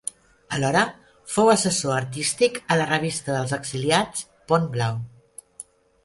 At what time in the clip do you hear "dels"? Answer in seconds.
3.35-3.53